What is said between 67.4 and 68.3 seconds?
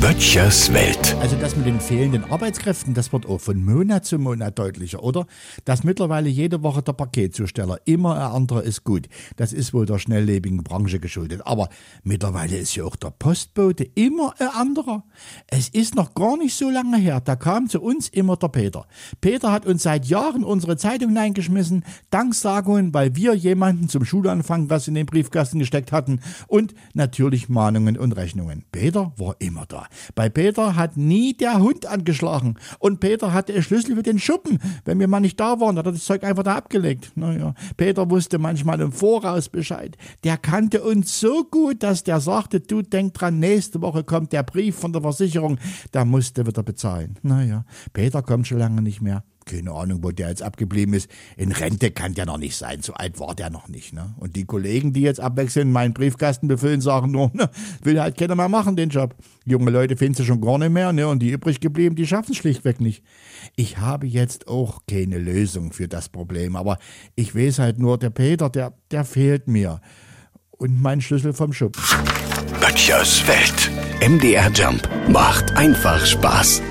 halt nur, der